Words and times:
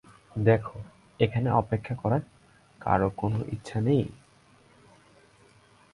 দেখো, 0.39 0.77
এখানে 1.19 1.49
অপেক্ষা 1.51 1.95
করার 1.95 2.23
কারো 2.81 3.09
কোন 3.17 3.33
ইচ্ছা 3.51 3.77
নেই। 3.81 4.05